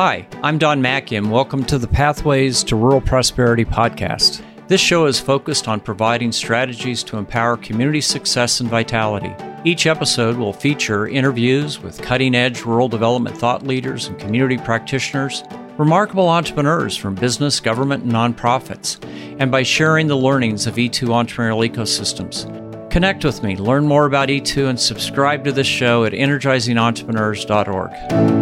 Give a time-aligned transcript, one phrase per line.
[0.00, 4.44] Hi, I'm Don Macke, and welcome to the Pathways to Rural Prosperity podcast.
[4.68, 9.34] This show is focused on providing strategies to empower community success and vitality.
[9.64, 15.42] Each episode will feature interviews with cutting edge rural development thought leaders and community practitioners,
[15.78, 19.04] remarkable entrepreneurs from business, government, and nonprofits,
[19.40, 22.46] and by sharing the learnings of E2 entrepreneurial ecosystems.
[22.92, 28.37] Connect with me, learn more about E2, and subscribe to this show at energizingentrepreneurs.org.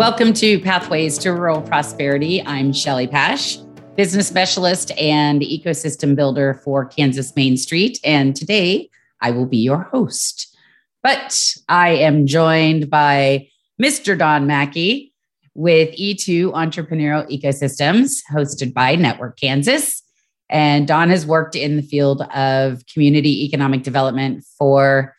[0.00, 2.42] Welcome to Pathways to Rural Prosperity.
[2.46, 3.56] I'm Shelly Pash,
[3.98, 8.00] business specialist and ecosystem builder for Kansas Main Street.
[8.02, 8.88] And today
[9.20, 10.56] I will be your host.
[11.02, 14.16] But I am joined by Mr.
[14.16, 15.12] Don Macke
[15.52, 20.02] with E2 Entrepreneurial Ecosystems, hosted by Network Kansas.
[20.48, 25.14] And Don has worked in the field of community economic development for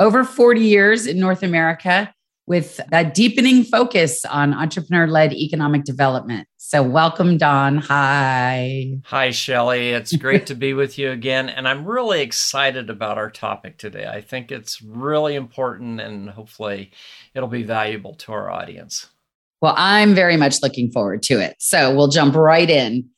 [0.00, 2.12] over 40 years in North America
[2.46, 6.46] with a deepening focus on entrepreneur led economic development.
[6.56, 7.78] So, welcome, Don.
[7.78, 8.98] Hi.
[9.04, 9.90] Hi, Shelly.
[9.90, 11.48] It's great to be with you again.
[11.48, 14.06] And I'm really excited about our topic today.
[14.06, 16.92] I think it's really important and hopefully
[17.34, 19.08] it'll be valuable to our audience.
[19.60, 21.56] Well, I'm very much looking forward to it.
[21.58, 23.08] So, we'll jump right in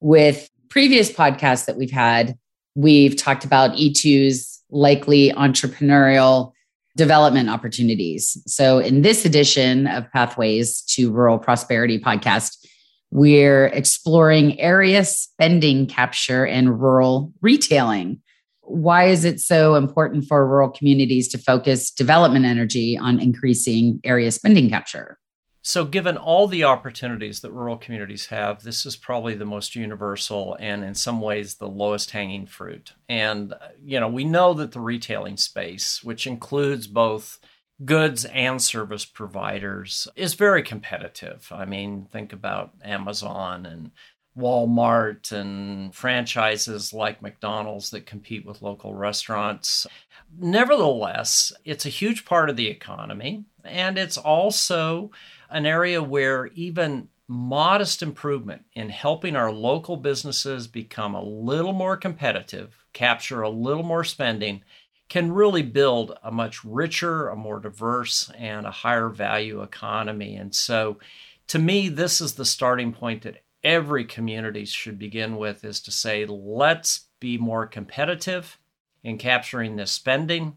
[0.00, 2.36] with previous podcasts that we've had.
[2.74, 6.52] We've talked about E2's likely entrepreneurial
[6.96, 8.42] development opportunities.
[8.46, 12.56] So, in this edition of Pathways to Rural Prosperity podcast,
[13.10, 18.20] we're exploring area spending capture and rural retailing.
[18.62, 24.32] Why is it so important for rural communities to focus development energy on increasing area
[24.32, 25.18] spending capture?
[25.68, 30.56] So, given all the opportunities that rural communities have, this is probably the most universal
[30.60, 32.92] and, in some ways, the lowest hanging fruit.
[33.08, 37.40] And, uh, you know, we know that the retailing space, which includes both
[37.84, 41.48] goods and service providers, is very competitive.
[41.50, 43.90] I mean, think about Amazon and
[44.38, 49.84] Walmart and franchises like McDonald's that compete with local restaurants.
[50.38, 55.10] Nevertheless, it's a huge part of the economy, and it's also
[55.50, 61.96] an area where even modest improvement in helping our local businesses become a little more
[61.96, 64.62] competitive, capture a little more spending,
[65.08, 70.36] can really build a much richer, a more diverse, and a higher value economy.
[70.36, 70.98] And so,
[71.48, 75.92] to me, this is the starting point that every community should begin with is to
[75.92, 78.58] say, let's be more competitive
[79.04, 80.56] in capturing this spending.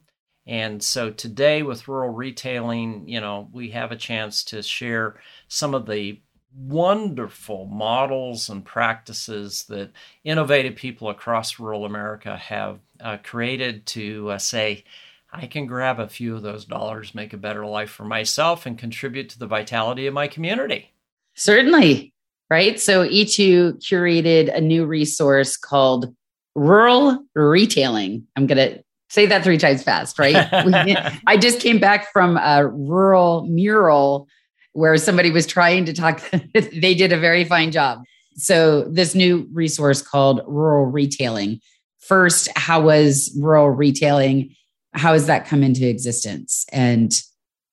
[0.50, 5.18] And so today with rural retailing, you know, we have a chance to share
[5.48, 6.20] some of the
[6.58, 9.92] wonderful models and practices that
[10.24, 14.84] innovative people across rural America have uh, created to uh, say,
[15.32, 18.76] I can grab a few of those dollars, make a better life for myself, and
[18.76, 20.92] contribute to the vitality of my community.
[21.36, 22.12] Certainly.
[22.50, 22.80] Right.
[22.80, 26.12] So E2 curated a new resource called
[26.56, 28.26] Rural Retailing.
[28.36, 30.48] I'm going to Say that three times fast, right?
[31.28, 34.28] I just came back from a rural mural
[34.74, 36.22] where somebody was trying to talk.
[36.54, 38.04] they did a very fine job.
[38.36, 41.60] So, this new resource called Rural Retailing.
[42.00, 44.56] First, how was rural retailing?
[44.94, 46.66] How has that come into existence?
[46.72, 47.20] And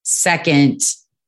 [0.02, 0.80] second,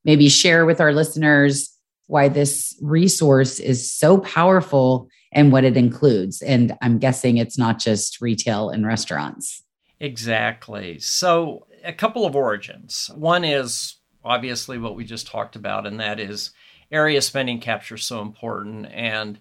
[0.03, 1.69] maybe share with our listeners
[2.07, 6.41] why this resource is so powerful and what it includes.
[6.41, 9.63] And I'm guessing it's not just retail and restaurants.
[9.99, 10.99] Exactly.
[10.99, 13.09] So, a couple of origins.
[13.15, 16.51] One is obviously what we just talked about, and that is
[16.91, 19.39] area spending capture is so important and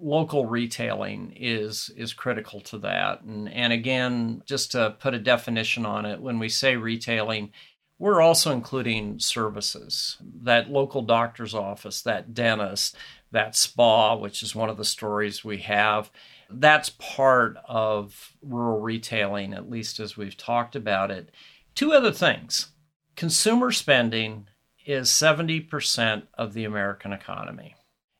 [0.00, 5.86] local retailing is is critical to that and and again just to put a definition
[5.86, 7.50] on it when we say retailing
[7.98, 12.96] we're also including services that local doctor's office that dentist
[13.30, 16.10] that spa which is one of the stories we have
[16.60, 21.30] that's part of rural retailing, at least as we've talked about it.
[21.74, 22.68] Two other things
[23.16, 24.46] consumer spending
[24.84, 27.74] is 70% of the American economy.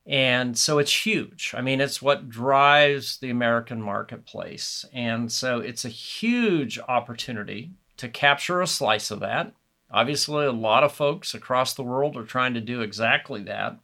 [0.06, 1.54] And so it's huge.
[1.56, 4.84] I mean, it's what drives the American marketplace.
[4.92, 9.52] And so it's a huge opportunity to capture a slice of that.
[9.90, 13.78] Obviously, a lot of folks across the world are trying to do exactly that.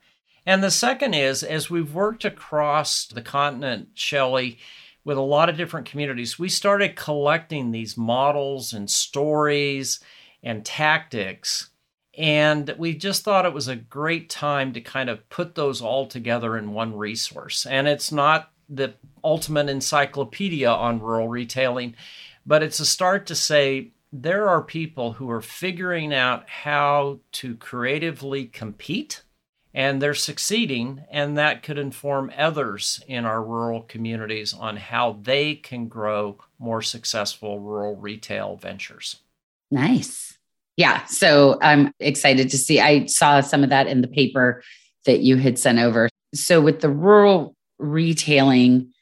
[0.48, 4.56] And the second is, as we've worked across the continent, Shelley,
[5.04, 10.00] with a lot of different communities, we started collecting these models and stories
[10.42, 11.68] and tactics.
[12.16, 16.06] And we just thought it was a great time to kind of put those all
[16.06, 17.66] together in one resource.
[17.66, 21.94] And it's not the ultimate encyclopedia on rural retailing,
[22.46, 27.54] but it's a start to say there are people who are figuring out how to
[27.56, 29.24] creatively compete
[29.78, 35.54] and they're succeeding and that could inform others in our rural communities on how they
[35.54, 39.20] can grow more successful rural retail ventures.
[39.70, 40.36] Nice.
[40.76, 42.80] Yeah so i'm excited to see.
[42.80, 44.64] I saw some of that in the paper
[45.06, 46.08] that you had sent over.
[46.34, 48.92] So with the rural retailing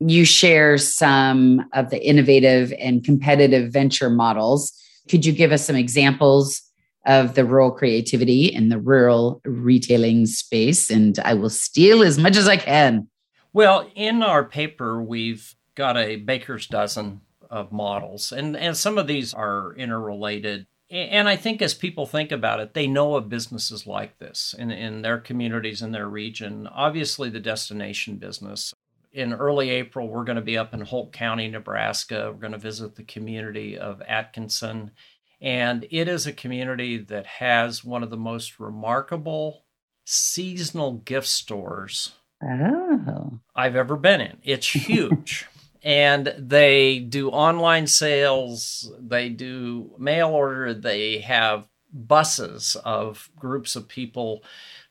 [0.00, 4.74] you share some of the innovative and competitive venture models.
[5.08, 6.60] Could you give us some examples
[7.06, 12.36] of the rural creativity in the rural retailing space, and I will steal as much
[12.36, 13.08] as I can.
[13.52, 19.06] Well, in our paper, we've got a baker's dozen of models, and, and some of
[19.06, 20.66] these are interrelated.
[20.90, 24.70] And I think as people think about it, they know of businesses like this in,
[24.70, 26.68] in their communities, in their region.
[26.68, 28.72] Obviously, the destination business.
[29.12, 32.30] In early April, we're going to be up in Holt County, Nebraska.
[32.30, 34.90] We're going to visit the community of Atkinson
[35.40, 39.64] and it is a community that has one of the most remarkable
[40.04, 42.12] seasonal gift stores
[42.42, 43.40] oh.
[43.54, 44.38] I've ever been in.
[44.42, 45.46] It's huge.
[45.82, 53.88] and they do online sales, they do mail order, they have buses of groups of
[53.88, 54.42] people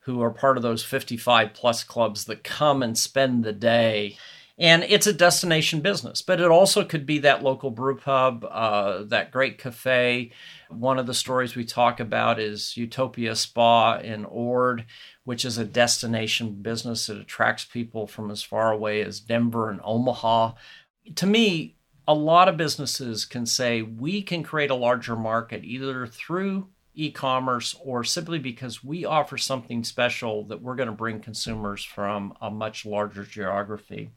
[0.02, 4.18] who are part of those 55 plus clubs that come and spend the day
[4.58, 9.04] and it's a destination business but it also could be that local brew pub uh,
[9.04, 10.32] that great cafe.
[10.70, 14.86] One of the stories we talk about is utopia spa in ord
[15.24, 19.82] which is a destination business that attracts people from as far away as denver and
[19.84, 20.54] omaha.
[21.16, 21.76] To me
[22.08, 27.76] a lot of businesses can say we can create a larger market either through e-commerce
[27.84, 32.50] or simply because we offer something special that we're going to bring consumers from a
[32.50, 34.12] much larger geography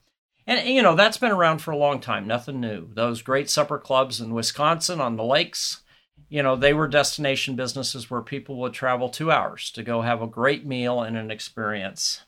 [0.48, 2.88] and, you know, that's been around for a long time, nothing new.
[2.94, 5.82] Those great supper clubs in Wisconsin on the lakes,
[6.30, 10.22] you know, they were destination businesses where people would travel two hours to go have
[10.22, 12.22] a great meal and an experience.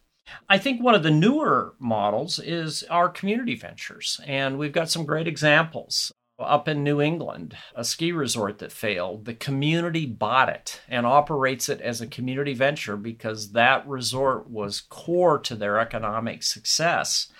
[0.48, 5.06] I think one of the newer models is our community ventures, and we've got some
[5.06, 6.12] great examples.
[6.38, 11.68] Up in New England, a ski resort that failed, the community bought it and operates
[11.68, 17.30] it as a community venture because that resort was core to their economic success.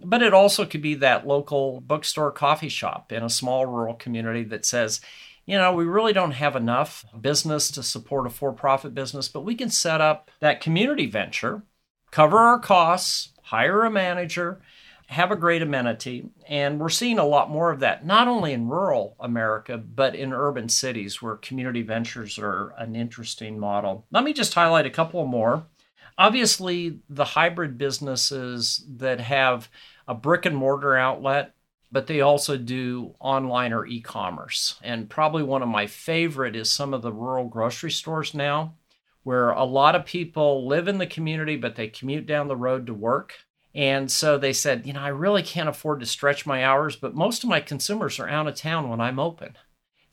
[0.00, 4.44] But it also could be that local bookstore coffee shop in a small rural community
[4.44, 5.00] that says,
[5.46, 9.44] you know, we really don't have enough business to support a for profit business, but
[9.44, 11.62] we can set up that community venture,
[12.10, 14.60] cover our costs, hire a manager,
[15.08, 16.30] have a great amenity.
[16.48, 20.32] And we're seeing a lot more of that, not only in rural America, but in
[20.32, 24.06] urban cities where community ventures are an interesting model.
[24.10, 25.66] Let me just highlight a couple more.
[26.16, 29.68] Obviously, the hybrid businesses that have
[30.06, 31.54] a brick and mortar outlet,
[31.90, 34.78] but they also do online or e commerce.
[34.82, 38.74] And probably one of my favorite is some of the rural grocery stores now,
[39.22, 42.86] where a lot of people live in the community, but they commute down the road
[42.86, 43.34] to work.
[43.74, 47.14] And so they said, you know, I really can't afford to stretch my hours, but
[47.16, 49.56] most of my consumers are out of town when I'm open.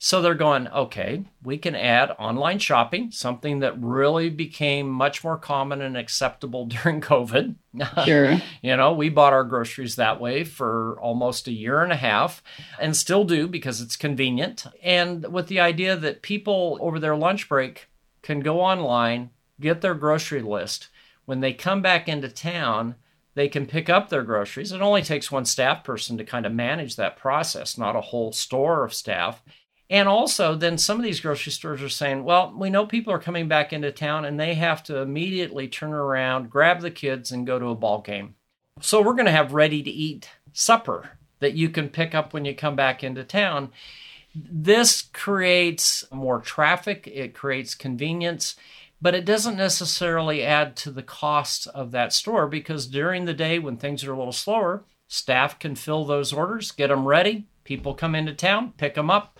[0.04, 5.38] So they're going, okay, we can add online shopping, something that really became much more
[5.38, 7.54] common and acceptable during COVID.
[8.04, 8.36] Sure.
[8.62, 12.42] you know, we bought our groceries that way for almost a year and a half
[12.80, 14.64] and still do because it's convenient.
[14.82, 17.88] And with the idea that people over their lunch break
[18.22, 19.30] can go online,
[19.60, 20.88] get their grocery list.
[21.26, 22.96] When they come back into town,
[23.34, 24.72] they can pick up their groceries.
[24.72, 28.32] It only takes one staff person to kind of manage that process, not a whole
[28.32, 29.40] store of staff
[29.92, 33.18] and also, then some of these grocery stores are saying, well, we know people are
[33.18, 37.46] coming back into town and they have to immediately turn around, grab the kids, and
[37.46, 38.34] go to a ball game.
[38.80, 42.46] So we're going to have ready to eat supper that you can pick up when
[42.46, 43.70] you come back into town.
[44.34, 48.56] This creates more traffic, it creates convenience,
[49.02, 53.58] but it doesn't necessarily add to the cost of that store because during the day
[53.58, 57.46] when things are a little slower, staff can fill those orders, get them ready.
[57.64, 59.31] People come into town, pick them up,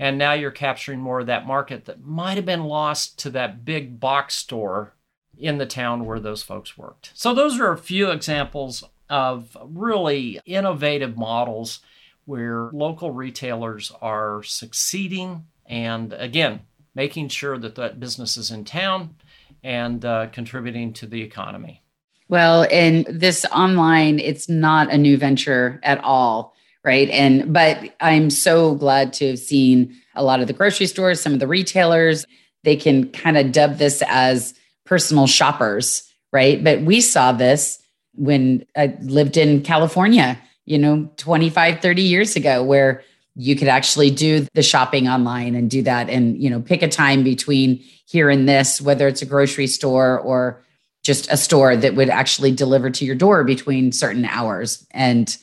[0.00, 3.66] and now you're capturing more of that market that might have been lost to that
[3.66, 4.94] big box store
[5.38, 7.12] in the town where those folks worked.
[7.14, 11.80] So, those are a few examples of really innovative models
[12.24, 16.60] where local retailers are succeeding and, again,
[16.94, 19.16] making sure that that business is in town
[19.62, 21.82] and uh, contributing to the economy.
[22.28, 26.54] Well, and this online, it's not a new venture at all
[26.84, 27.08] right?
[27.10, 31.32] And but i'm so glad to have seen a lot of the grocery stores some
[31.32, 32.26] of the retailers.
[32.62, 36.62] They can kind of dub this as personal shoppers right?
[36.62, 37.78] But we saw this
[38.14, 43.04] when i lived in california you know 25 30 years ago where
[43.36, 46.88] you could actually do the shopping online and do that and you know pick a
[46.88, 50.60] time between here and this whether it's a grocery store or
[51.02, 54.86] just a store that would actually deliver to your door between certain hours.
[54.90, 55.34] And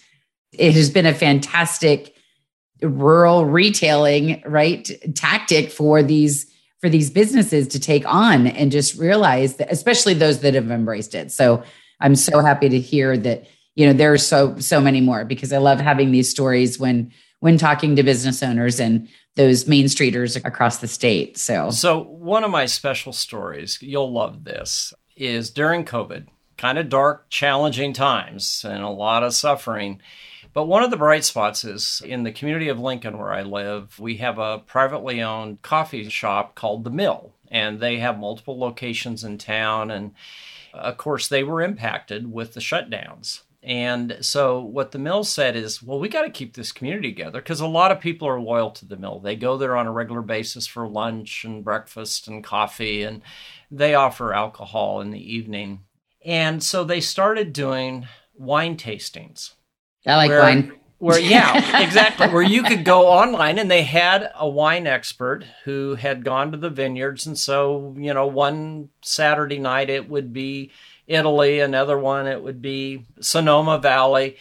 [0.53, 2.15] it has been a fantastic
[2.81, 6.45] rural retailing right tactic for these
[6.79, 11.15] for these businesses to take on and just realize that especially those that have embraced
[11.15, 11.63] it so
[12.01, 15.51] i'm so happy to hear that you know there are so so many more because
[15.51, 20.43] i love having these stories when when talking to business owners and those main streeters
[20.43, 21.37] across the state.
[21.37, 26.27] So, so one of my special stories, you'll love this, is during COVID,
[26.57, 30.01] kind of dark, challenging times and a lot of suffering.
[30.53, 33.99] But one of the bright spots is in the community of Lincoln, where I live,
[33.99, 39.23] we have a privately owned coffee shop called The Mill, and they have multiple locations
[39.23, 39.91] in town.
[39.91, 40.13] And
[40.73, 43.41] of course, they were impacted with the shutdowns.
[43.63, 47.41] And so what the mill said is, well, we got to keep this community together
[47.41, 49.19] because a lot of people are loyal to the mill.
[49.19, 53.21] They go there on a regular basis for lunch and breakfast and coffee, and
[53.69, 55.81] they offer alcohol in the evening.
[56.23, 59.53] And so they started doing wine tastings.
[60.05, 60.71] I like where, wine.
[60.99, 62.27] Where, yeah, exactly.
[62.27, 66.57] where you could go online and they had a wine expert who had gone to
[66.57, 67.27] the vineyards.
[67.27, 70.71] And so, you know, one Saturday night it would be
[71.07, 74.37] Italy, another one it would be Sonoma Valley.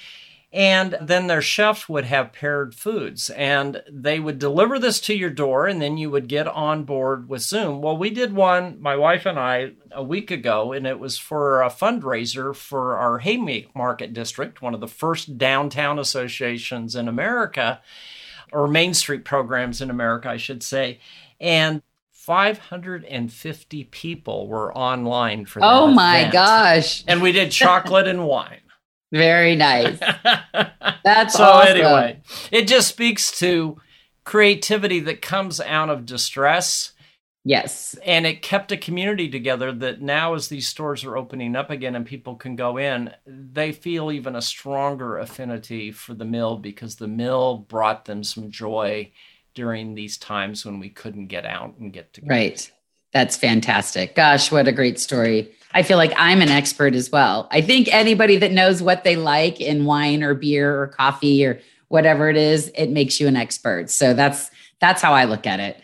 [0.56, 5.28] And then their chefs would have paired foods and they would deliver this to your
[5.28, 7.82] door and then you would get on board with Zoom.
[7.82, 11.60] Well, we did one, my wife and I, a week ago, and it was for
[11.60, 17.82] a fundraiser for our Haymarket District, one of the first downtown associations in America,
[18.50, 21.00] or Main Street programs in America, I should say.
[21.38, 21.82] And
[22.12, 25.70] 550 people were online for that.
[25.70, 26.32] Oh my event.
[26.32, 27.04] gosh.
[27.06, 28.60] And we did chocolate and wine.
[29.12, 29.98] Very nice.
[31.04, 31.76] That's so awesome.
[31.76, 32.20] anyway,
[32.50, 33.80] it just speaks to
[34.24, 36.92] creativity that comes out of distress.
[37.44, 37.96] Yes.
[38.04, 41.94] And it kept a community together that now, as these stores are opening up again
[41.94, 46.96] and people can go in, they feel even a stronger affinity for the mill because
[46.96, 49.12] the mill brought them some joy
[49.54, 52.34] during these times when we couldn't get out and get together.
[52.34, 52.72] Right.
[53.12, 54.16] That's fantastic.
[54.16, 55.52] Gosh, what a great story.
[55.76, 57.48] I feel like I'm an expert as well.
[57.50, 61.60] I think anybody that knows what they like in wine or beer or coffee or
[61.88, 63.90] whatever it is, it makes you an expert.
[63.90, 65.78] So that's that's how I look at it.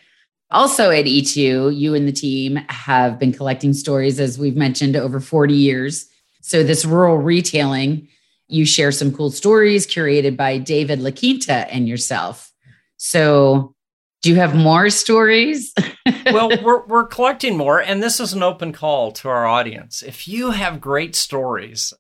[0.51, 5.21] Also at E2, you and the team have been collecting stories as we've mentioned over
[5.21, 6.09] 40 years.
[6.41, 8.09] So this rural retailing,
[8.49, 12.51] you share some cool stories curated by David LaQuinta and yourself.
[12.97, 13.75] So,
[14.23, 15.75] do you have more stories?
[16.27, 20.03] well, we're, we're collecting more, and this is an open call to our audience.
[20.03, 21.93] If you have great stories,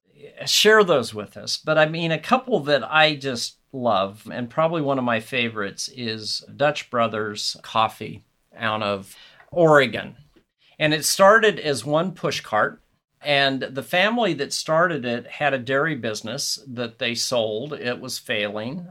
[0.47, 1.57] share those with us.
[1.57, 5.91] But I mean, a couple that I just love, and probably one of my favorites,
[5.95, 8.25] is Dutch Brothers Coffee
[8.57, 9.17] out of
[9.51, 10.17] Oregon.
[10.79, 12.81] And it started as one push cart.
[13.25, 17.73] And the family that started it had a dairy business that they sold.
[17.73, 18.89] It was failing.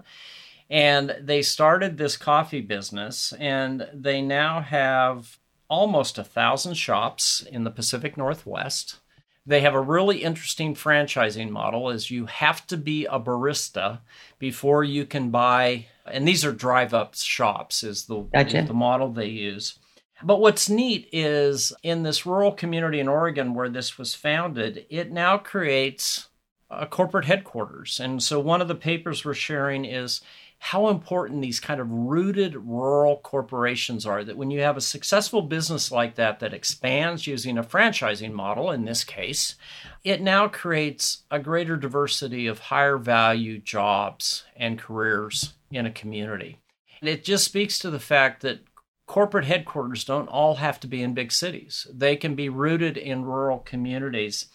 [0.71, 5.37] And they started this coffee business, and they now have
[5.69, 8.97] almost a thousand shops in the Pacific Northwest.
[9.45, 13.99] They have a really interesting franchising model as you have to be a barista
[14.39, 18.63] before you can buy and these are drive up shops is the, gotcha.
[18.67, 19.79] the model they use.
[20.23, 25.11] But what's neat is in this rural community in Oregon where this was founded, it
[25.11, 26.27] now creates
[26.69, 27.99] a corporate headquarters.
[27.99, 30.21] And so one of the papers we're sharing is
[30.63, 34.23] how important these kind of rooted rural corporations are.
[34.23, 38.69] That when you have a successful business like that that expands using a franchising model,
[38.69, 39.55] in this case,
[40.03, 46.59] it now creates a greater diversity of higher value jobs and careers in a community.
[46.99, 48.59] And it just speaks to the fact that
[49.07, 53.25] corporate headquarters don't all have to be in big cities, they can be rooted in
[53.25, 54.45] rural communities.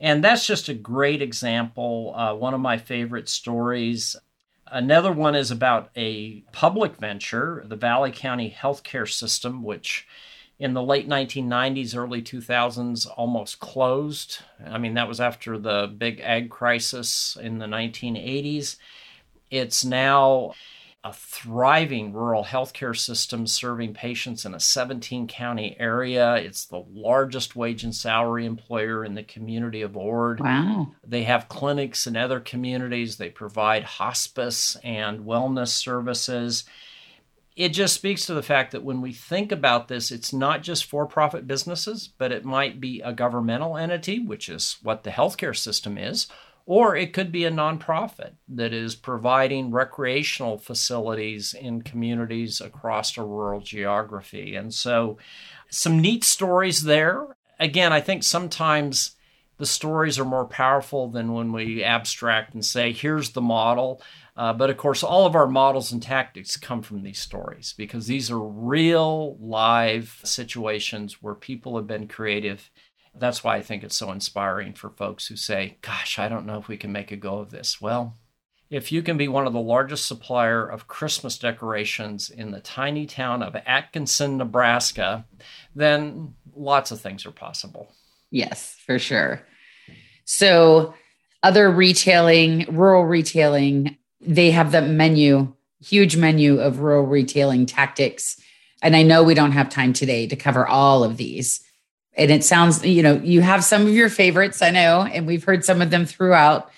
[0.00, 2.12] And that's just a great example.
[2.16, 4.16] Uh, one of my favorite stories
[4.66, 10.06] Another one is about a public venture, the Valley County Healthcare System, which
[10.58, 14.38] in the late 1990s, early 2000s almost closed.
[14.64, 18.76] I mean, that was after the big ag crisis in the 1980s.
[19.50, 20.54] It's now
[21.04, 26.36] a thriving rural healthcare system serving patients in a 17 county area.
[26.36, 30.40] It's the largest wage and salary employer in the community of Ord.
[30.40, 30.92] Wow.
[31.06, 36.64] They have clinics in other communities, they provide hospice and wellness services.
[37.54, 40.86] It just speaks to the fact that when we think about this, it's not just
[40.86, 45.56] for profit businesses, but it might be a governmental entity, which is what the healthcare
[45.56, 46.28] system is,
[46.66, 53.22] Or it could be a nonprofit that is providing recreational facilities in communities across a
[53.22, 54.56] rural geography.
[54.56, 55.18] And so,
[55.68, 57.36] some neat stories there.
[57.60, 59.16] Again, I think sometimes
[59.58, 64.02] the stories are more powerful than when we abstract and say, here's the model.
[64.36, 68.06] Uh, but of course, all of our models and tactics come from these stories because
[68.06, 72.70] these are real live situations where people have been creative.
[73.16, 76.58] That's why I think it's so inspiring for folks who say, Gosh, I don't know
[76.58, 77.80] if we can make a go of this.
[77.80, 78.16] Well,
[78.70, 83.06] if you can be one of the largest supplier of Christmas decorations in the tiny
[83.06, 85.26] town of Atkinson, Nebraska,
[85.74, 87.92] then lots of things are possible.
[88.30, 89.42] Yes, for sure.
[90.24, 90.94] So,
[91.42, 98.40] other retailing, rural retailing, they have the menu, huge menu of rural retailing tactics.
[98.82, 101.63] And I know we don't have time today to cover all of these.
[102.16, 105.44] And it sounds, you know, you have some of your favorites, I know, and we've
[105.44, 106.70] heard some of them throughout.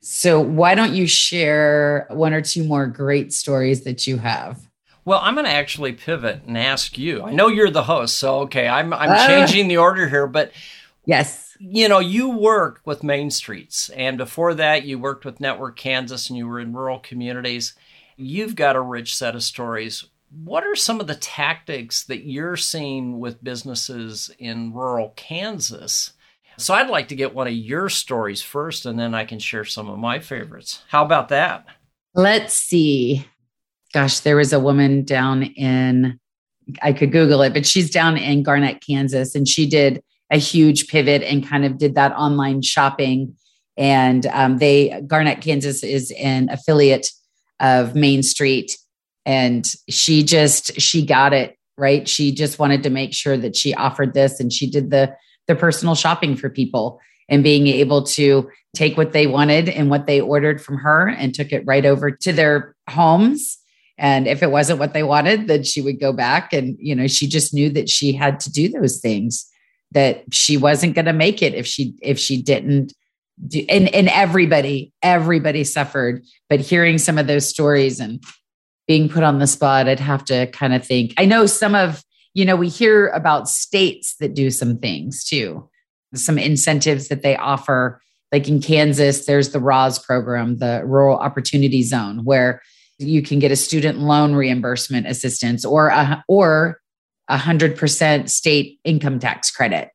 [0.00, 4.68] So why don't you share one or two more great stories that you have?
[5.04, 7.22] Well, I'm going to actually pivot and ask you.
[7.22, 10.52] I know you're the host, so okay, I'm I'm uh, changing the order here, but
[11.04, 15.76] yes, you know, you work with Main Streets, and before that, you worked with Network
[15.76, 17.74] Kansas and you were in rural communities.
[18.16, 20.04] You've got a rich set of stories.
[20.34, 26.14] What are some of the tactics that you're seeing with businesses in rural Kansas?
[26.56, 29.64] So I'd like to get one of your stories first, and then I can share
[29.64, 30.82] some of my favorites.
[30.88, 31.66] How about that?
[32.14, 33.26] Let's see.
[33.92, 36.18] Gosh, there was a woman down in,
[36.80, 40.88] I could Google it, but she's down in Garnett, Kansas, and she did a huge
[40.88, 43.36] pivot and kind of did that online shopping.
[43.76, 47.10] And um, they, Garnett, Kansas is an affiliate
[47.60, 48.78] of Main Street.
[49.24, 52.08] And she just, she got it right.
[52.08, 55.14] She just wanted to make sure that she offered this and she did the,
[55.46, 60.06] the personal shopping for people and being able to take what they wanted and what
[60.06, 63.58] they ordered from her and took it right over to their homes.
[63.98, 66.52] And if it wasn't what they wanted then she would go back.
[66.52, 69.48] And you know she just knew that she had to do those things
[69.92, 72.94] that she wasn't going to make it if she if she didn't
[73.46, 76.24] do and and everybody everybody suffered.
[76.48, 78.22] But hearing some of those stories and
[78.92, 82.04] being put on the spot i'd have to kind of think i know some of
[82.34, 85.68] you know we hear about states that do some things too
[86.14, 88.00] some incentives that they offer
[88.32, 92.60] like in kansas there's the ROZ program the rural opportunity zone where
[92.98, 96.80] you can get a student loan reimbursement assistance or a, or
[97.30, 99.90] 100% state income tax credit.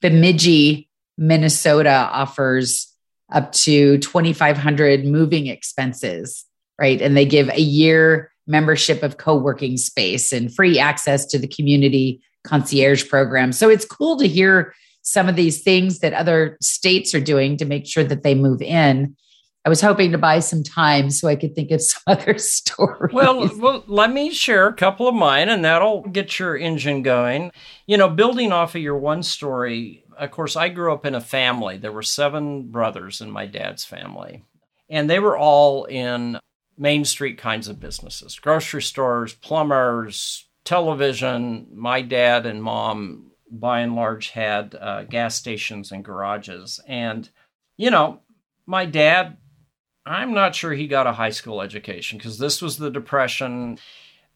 [0.00, 2.86] Bemidji, Minnesota offers
[3.30, 6.44] up to 2,500 moving expenses,
[6.78, 7.00] right?
[7.00, 11.48] And they give a year membership of co working space and free access to the
[11.48, 13.52] community concierge program.
[13.52, 17.64] So it's cool to hear some of these things that other states are doing to
[17.64, 19.16] make sure that they move in.
[19.64, 23.14] I was hoping to buy some time so I could think of some other stories.
[23.14, 27.52] Well, well, let me share a couple of mine and that'll get your engine going.
[27.86, 31.20] You know, building off of your one story, of course, I grew up in a
[31.20, 31.78] family.
[31.78, 34.44] There were seven brothers in my dad's family,
[34.90, 36.38] and they were all in
[36.80, 41.68] Main Street kinds of businesses grocery stores, plumbers, television.
[41.72, 46.80] My dad and mom, by and large, had uh, gas stations and garages.
[46.88, 47.28] And,
[47.76, 48.20] you know,
[48.66, 49.36] my dad
[50.06, 53.78] I'm not sure he got a high school education because this was the Depression,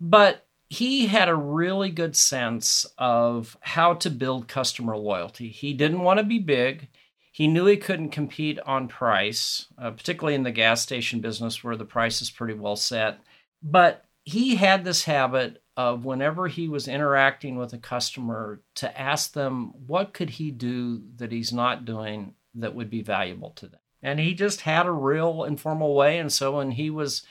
[0.01, 5.49] but he had a really good sense of how to build customer loyalty.
[5.49, 6.89] He didn't want to be big.
[7.35, 11.77] He knew he couldn't compete on price, uh, particularly in the gas station business where
[11.77, 13.19] the price is pretty well set.
[13.61, 19.33] But he had this habit of whenever he was interacting with a customer to ask
[19.33, 23.81] them what could he do that he's not doing that would be valuable to them
[24.05, 26.19] and he just had a real informal way.
[26.19, 27.23] And so when he was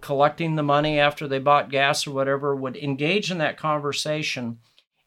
[0.00, 4.58] collecting the money after they bought gas or whatever, would engage in that conversation.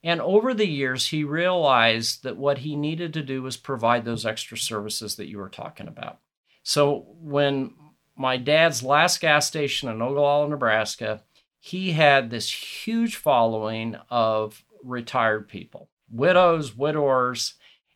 [0.04, 4.26] And over the years, he realized that what he needed to do was provide those
[4.26, 6.20] extra services that you were talking about.
[6.64, 7.74] So when
[8.16, 11.22] my dad's last gas station in Ogallala, Nebraska,
[11.60, 17.54] he had this huge following of retired people, widows, widowers,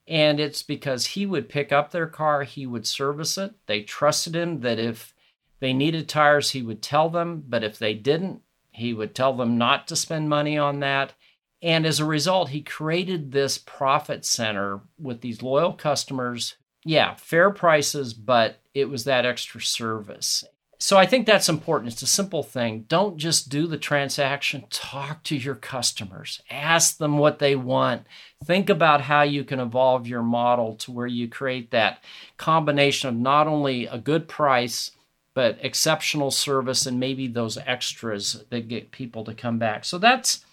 [0.08, 3.56] and it's because he would pick up their car, he would service it.
[3.66, 5.16] They trusted him that if
[5.60, 9.58] they needed tires, he would tell them, but if they didn't, he would tell them
[9.58, 11.14] not to spend money on that.
[11.62, 16.56] And as a result, he created this profit center with these loyal customers.
[16.84, 20.44] Yeah, fair prices, but it was that extra service.
[20.78, 21.94] So I think that's important.
[21.94, 22.86] It's a simple thing.
[22.88, 28.06] Don't just do the transaction, talk to your customers, ask them what they want.
[28.44, 32.04] Think about how you can evolve your model to where you create that
[32.38, 34.92] combination of not only a good price,
[35.34, 39.86] but exceptional service and maybe those extras that get people to come back.
[39.86, 40.45] So that's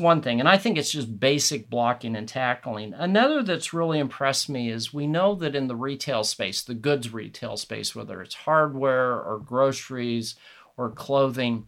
[0.00, 0.40] one thing.
[0.40, 2.94] And I think it's just basic blocking and tackling.
[2.94, 7.12] Another that's really impressed me is we know that in the retail space, the goods
[7.12, 10.34] retail space, whether it's hardware or groceries
[10.76, 11.66] or clothing,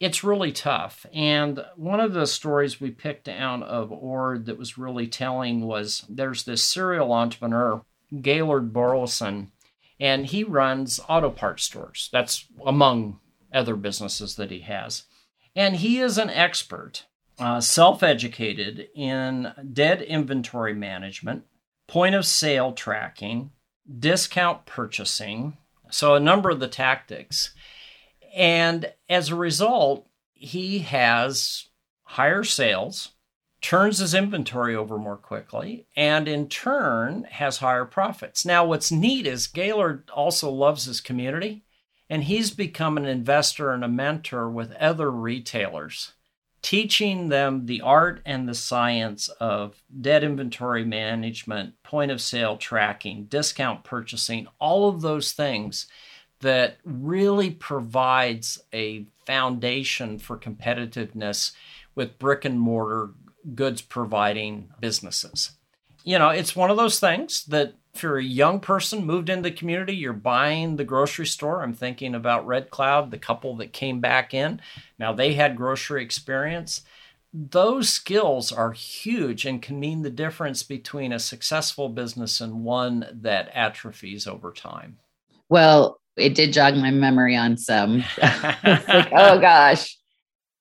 [0.00, 1.04] it's really tough.
[1.12, 6.04] And one of the stories we picked out of Ord that was really telling was
[6.08, 7.82] there's this serial entrepreneur,
[8.22, 9.52] Gaylord Burleson,
[10.00, 12.08] and he runs auto parts stores.
[12.10, 13.20] That's among
[13.52, 15.04] other businesses that he has.
[15.54, 17.04] And he is an expert
[17.40, 21.44] uh, self educated in dead inventory management,
[21.88, 23.50] point of sale tracking,
[23.98, 25.56] discount purchasing,
[25.90, 27.54] so a number of the tactics.
[28.34, 31.66] And as a result, he has
[32.02, 33.10] higher sales,
[33.60, 38.44] turns his inventory over more quickly, and in turn has higher profits.
[38.44, 41.64] Now, what's neat is Gaylord also loves his community,
[42.08, 46.12] and he's become an investor and a mentor with other retailers
[46.62, 53.24] teaching them the art and the science of dead inventory management, point of sale tracking,
[53.24, 55.86] discount purchasing, all of those things
[56.40, 61.52] that really provides a foundation for competitiveness
[61.94, 63.10] with brick and mortar
[63.54, 65.52] goods providing businesses.
[66.04, 69.42] You know, it's one of those things that if you're a young person moved into
[69.42, 71.62] the community, you're buying the grocery store.
[71.62, 74.60] I'm thinking about Red Cloud, the couple that came back in.
[74.98, 76.82] Now they had grocery experience.
[77.32, 83.06] Those skills are huge and can mean the difference between a successful business and one
[83.12, 84.98] that atrophies over time.
[85.48, 88.04] Well, it did jog my memory on some.
[88.22, 89.96] like, oh gosh,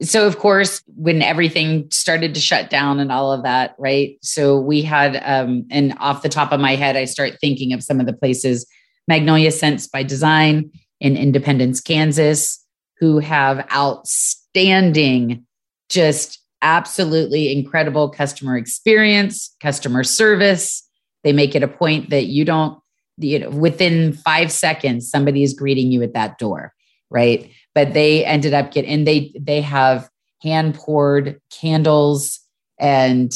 [0.02, 4.18] so of course when everything started to shut down and all of that right?
[4.22, 7.84] So we had um and off the top of my head i start thinking of
[7.84, 8.66] some of the places.
[9.08, 12.64] Magnolia scents by design in independence kansas
[13.00, 15.46] who have outstanding
[15.90, 20.86] just absolutely incredible customer experience customer service.
[21.24, 22.80] They make it a point that you don't
[23.20, 26.74] you know within five seconds somebody is greeting you at that door
[27.10, 30.10] right but they ended up getting and they they have
[30.42, 32.40] hand poured candles
[32.80, 33.32] and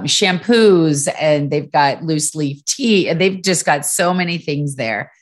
[0.00, 5.12] shampoos and they've got loose leaf tea and they've just got so many things there.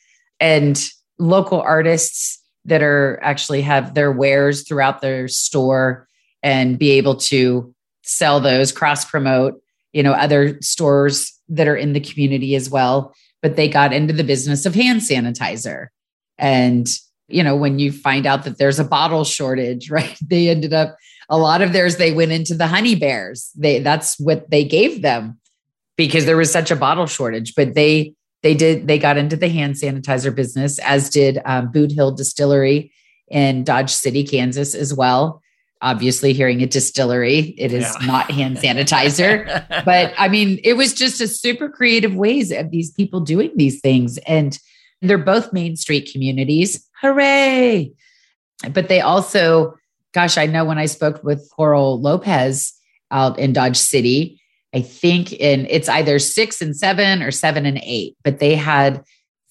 [0.41, 0.81] And
[1.19, 6.07] local artists that are actually have their wares throughout their store
[6.43, 9.61] and be able to sell those cross promote
[9.93, 13.15] you know other stores that are in the community as well.
[13.43, 15.89] But they got into the business of hand sanitizer.
[16.39, 16.89] And
[17.33, 20.19] you know, when you find out that there's a bottle shortage, right?
[20.27, 20.97] They ended up
[21.29, 23.51] a lot of theirs they went into the honey bears.
[23.57, 25.39] They that's what they gave them
[25.97, 29.49] because there was such a bottle shortage, but they they did they got into the
[29.49, 32.93] hand sanitizer business as did um, Boot Hill Distillery
[33.29, 35.41] in Dodge City, Kansas as well.
[35.81, 38.07] Obviously, hearing a distillery, it is yeah.
[38.07, 39.67] not hand sanitizer.
[39.85, 43.81] but I mean, it was just a super creative ways of these people doing these
[43.81, 44.17] things.
[44.19, 44.57] And
[45.01, 46.89] they're both Main Street communities.
[47.03, 47.93] Hooray!
[48.71, 49.75] But they also,
[50.13, 52.73] gosh, I know when I spoke with Coral Lopez
[53.11, 54.41] out in Dodge City,
[54.75, 59.03] I think in it's either six and seven or seven and eight, but they had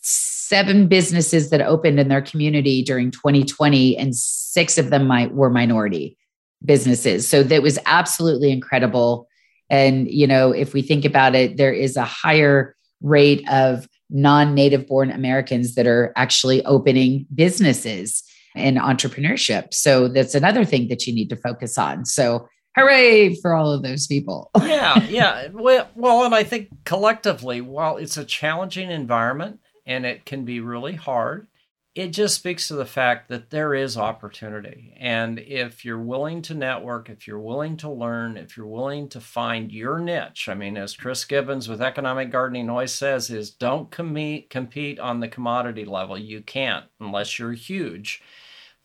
[0.02, 5.50] seven businesses that opened in their community during 2020, and six of them might, were
[5.50, 6.18] minority
[6.64, 7.28] businesses.
[7.28, 9.28] So that was absolutely incredible.
[9.70, 14.54] And, you know, if we think about it, there is a higher rate of non
[14.54, 18.24] native born Americans that are actually opening businesses
[18.56, 19.74] and entrepreneurship.
[19.74, 22.06] So that's another thing that you need to focus on.
[22.06, 24.52] So hooray for all of those people.
[24.62, 25.48] yeah, yeah.
[25.52, 30.60] Well, well, and I think collectively, while it's a challenging environment and it can be
[30.60, 31.48] really hard,
[31.94, 34.94] it just speaks to the fact that there is opportunity.
[34.98, 39.20] And if you're willing to network, if you're willing to learn, if you're willing to
[39.20, 43.92] find your niche, I mean, as Chris Gibbons with Economic Gardening always says, is don't
[43.92, 46.18] compete, compete on the commodity level.
[46.18, 48.22] You can't unless you're huge.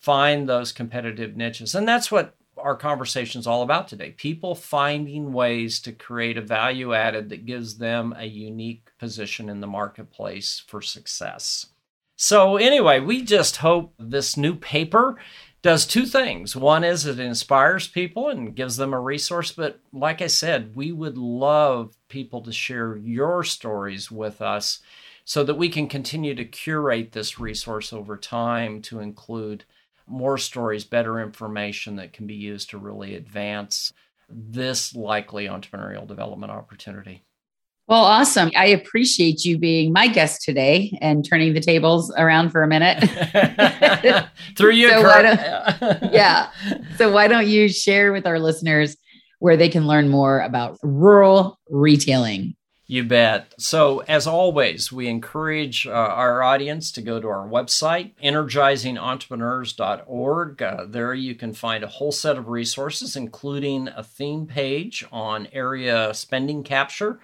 [0.00, 1.76] Find those competitive niches.
[1.76, 4.10] And that's what our conversation is all about today.
[4.12, 9.60] People finding ways to create a value added that gives them a unique position in
[9.60, 11.66] the marketplace for success.
[12.16, 15.16] So, anyway, we just hope this new paper
[15.60, 16.56] does two things.
[16.56, 19.52] One is it inspires people and gives them a resource.
[19.52, 24.80] But like I said, we would love people to share your stories with us
[25.24, 29.64] so that we can continue to curate this resource over time to include
[30.06, 33.92] more stories, better information that can be used to really advance
[34.30, 37.25] this likely entrepreneurial development opportunity.
[37.88, 38.50] Well, awesome.
[38.56, 43.08] I appreciate you being my guest today and turning the tables around for a minute.
[44.56, 46.50] Through you, so yeah.
[46.96, 48.96] So why don't you share with our listeners
[49.38, 52.56] where they can learn more about rural retailing?
[52.88, 53.54] You bet.
[53.58, 60.62] So, as always, we encourage uh, our audience to go to our website, energizingentrepreneurs.org.
[60.62, 65.48] Uh, there you can find a whole set of resources, including a theme page on
[65.52, 67.18] area spending capture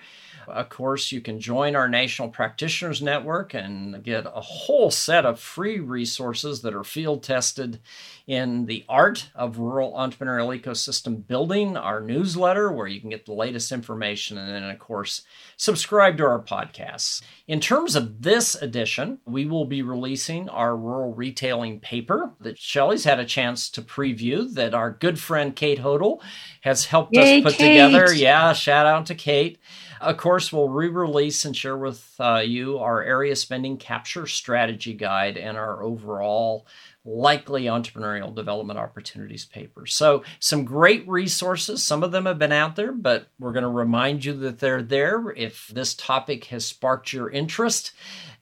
[0.46, 5.40] of course, you can join our National Practitioners Network and get a whole set of
[5.40, 7.80] free resources that are field tested
[8.26, 13.32] in the art of rural entrepreneurial ecosystem building, our newsletter, where you can get the
[13.32, 15.22] latest information, and then, of course,
[15.56, 17.20] subscribe to our podcasts.
[17.48, 23.04] In terms of this edition, we will be releasing our rural retailing paper that Shelley's
[23.04, 26.20] had a chance to preview, that our good friend Kate Hodel
[26.60, 27.68] has helped Yay, us put Kate.
[27.70, 28.14] together.
[28.14, 29.58] Yeah, shout out to Kate.
[30.02, 34.94] Of course, we'll re release and share with uh, you our area spending capture strategy
[34.94, 36.66] guide and our overall
[37.04, 39.86] likely entrepreneurial development opportunities paper.
[39.86, 41.84] So, some great resources.
[41.84, 44.82] Some of them have been out there, but we're going to remind you that they're
[44.82, 47.92] there if this topic has sparked your interest.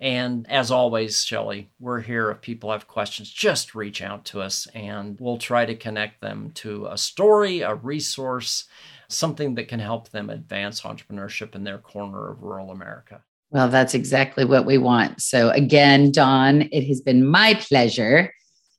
[0.00, 4.66] And as always, Shelley, we're here if people have questions, just reach out to us
[4.74, 8.64] and we'll try to connect them to a story, a resource,
[9.12, 13.22] something that can help them advance entrepreneurship in their corner of rural America.
[13.50, 15.20] Well, that's exactly what we want.
[15.20, 18.32] So, again, Don, it has been my pleasure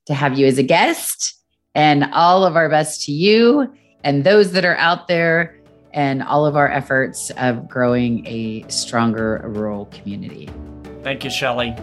[0.05, 1.37] to have you as a guest,
[1.75, 5.57] and all of our best to you and those that are out there,
[5.93, 10.49] and all of our efforts of growing a stronger rural community.
[11.03, 11.75] Thank you, Shelley.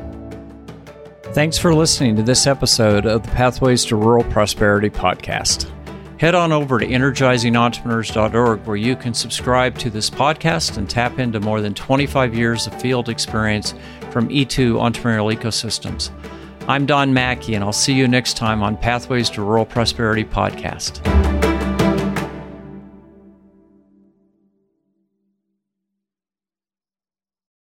[1.32, 5.70] Thanks for listening to this episode of the Pathways to Rural Prosperity podcast
[6.18, 11.40] head on over to energizingentrepreneurs.org where you can subscribe to this podcast and tap into
[11.40, 13.74] more than 25 years of field experience
[14.10, 16.10] from E2 entrepreneurial ecosystems.
[16.66, 21.47] I'm Don Macke, and I'll see you next time on Pathways to Rural Prosperity podcast.